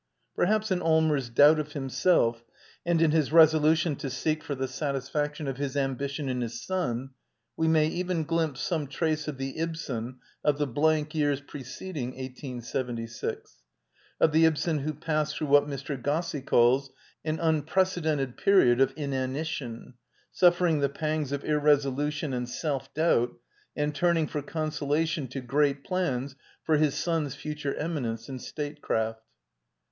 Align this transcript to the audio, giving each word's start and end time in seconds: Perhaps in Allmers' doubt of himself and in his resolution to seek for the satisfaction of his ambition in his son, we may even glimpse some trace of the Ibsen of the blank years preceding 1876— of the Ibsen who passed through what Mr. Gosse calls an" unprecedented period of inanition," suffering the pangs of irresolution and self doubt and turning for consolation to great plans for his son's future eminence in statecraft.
Perhaps 0.35 0.71
in 0.71 0.81
Allmers' 0.81 1.29
doubt 1.29 1.59
of 1.59 1.73
himself 1.73 2.43
and 2.83 2.99
in 3.03 3.11
his 3.11 3.31
resolution 3.31 3.95
to 3.97 4.09
seek 4.09 4.43
for 4.43 4.55
the 4.55 4.67
satisfaction 4.67 5.47
of 5.47 5.57
his 5.57 5.77
ambition 5.77 6.27
in 6.27 6.41
his 6.41 6.59
son, 6.65 7.11
we 7.55 7.67
may 7.67 7.85
even 7.85 8.23
glimpse 8.23 8.61
some 8.61 8.87
trace 8.87 9.27
of 9.27 9.37
the 9.37 9.55
Ibsen 9.59 10.17
of 10.43 10.57
the 10.57 10.65
blank 10.65 11.13
years 11.13 11.39
preceding 11.39 12.15
1876— 12.15 13.57
of 14.19 14.31
the 14.31 14.45
Ibsen 14.45 14.79
who 14.79 14.95
passed 14.95 15.37
through 15.37 15.45
what 15.45 15.67
Mr. 15.67 16.01
Gosse 16.01 16.41
calls 16.47 16.89
an" 17.23 17.39
unprecedented 17.39 18.37
period 18.37 18.81
of 18.81 18.93
inanition," 18.97 19.93
suffering 20.31 20.79
the 20.79 20.89
pangs 20.89 21.31
of 21.31 21.45
irresolution 21.45 22.33
and 22.33 22.49
self 22.49 22.91
doubt 22.95 23.35
and 23.75 23.93
turning 23.93 24.25
for 24.25 24.41
consolation 24.41 25.27
to 25.27 25.41
great 25.41 25.83
plans 25.83 26.35
for 26.63 26.77
his 26.77 26.95
son's 26.95 27.35
future 27.35 27.75
eminence 27.75 28.27
in 28.27 28.39
statecraft. 28.39 29.21